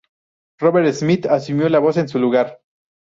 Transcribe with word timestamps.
Robert 0.59 0.91
Smith 0.93 1.27
asumió 1.27 1.69
la 1.69 1.77
voz 1.77 1.97
en 1.97 2.07
su 2.07 2.17
lugar. 2.17 2.59